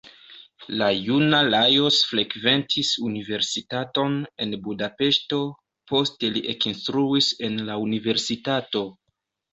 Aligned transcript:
La 0.81 0.85
juna 1.07 1.41
Lajos 1.47 1.99
frekventis 2.13 2.93
universitaton 3.09 4.15
en 4.47 4.55
Budapeŝto, 4.69 5.39
poste 5.93 6.33
li 6.39 6.45
ekinstruis 6.55 7.29
en 7.49 7.61
la 7.69 7.77
universitato. 7.87 8.83